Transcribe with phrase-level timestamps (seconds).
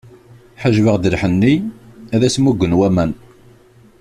[0.61, 1.55] Ḥejbeɣ-d lḥenni,
[2.15, 3.11] ad as-muggen waman.